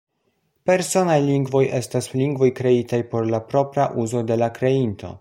Personaj 0.69 1.17
lingvoj 1.25 1.61
estas 1.81 2.09
lingvoj 2.15 2.51
kreitaj 2.63 3.01
por 3.13 3.29
la 3.35 3.41
propra 3.53 3.89
uzo 4.05 4.29
de 4.33 4.43
la 4.45 4.53
kreinto. 4.61 5.19